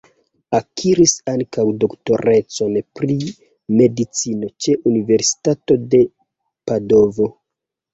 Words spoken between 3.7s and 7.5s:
medicino ĉe Universitato de Padovo.